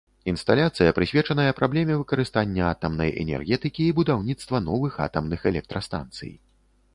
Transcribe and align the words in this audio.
Інсталяцыя 0.31 0.93
прысвечаная 0.99 1.51
праблеме 1.59 1.97
выкарыстання 1.99 2.63
атамнай 2.69 3.13
энергетыкі 3.25 3.81
і 3.89 3.93
будаўніцтва 4.01 4.63
новых 4.71 4.99
атамных 5.07 5.47
электрастанцый. 5.53 6.33